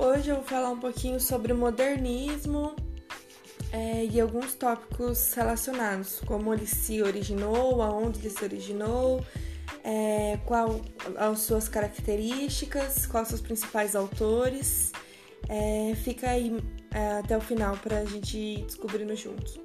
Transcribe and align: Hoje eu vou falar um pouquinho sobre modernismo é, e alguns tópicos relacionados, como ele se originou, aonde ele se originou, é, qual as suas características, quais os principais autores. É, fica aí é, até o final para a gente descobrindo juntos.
Hoje 0.00 0.30
eu 0.30 0.36
vou 0.36 0.44
falar 0.44 0.70
um 0.70 0.78
pouquinho 0.78 1.18
sobre 1.18 1.52
modernismo 1.52 2.76
é, 3.72 4.04
e 4.04 4.20
alguns 4.20 4.54
tópicos 4.54 5.34
relacionados, 5.34 6.20
como 6.24 6.54
ele 6.54 6.68
se 6.68 7.02
originou, 7.02 7.82
aonde 7.82 8.20
ele 8.20 8.30
se 8.30 8.44
originou, 8.44 9.26
é, 9.82 10.38
qual 10.46 10.80
as 11.16 11.40
suas 11.40 11.68
características, 11.68 13.06
quais 13.06 13.32
os 13.32 13.40
principais 13.40 13.96
autores. 13.96 14.92
É, 15.48 15.96
fica 15.96 16.30
aí 16.30 16.56
é, 16.94 17.18
até 17.18 17.36
o 17.36 17.40
final 17.40 17.76
para 17.78 17.98
a 17.98 18.04
gente 18.04 18.62
descobrindo 18.66 19.16
juntos. 19.16 19.58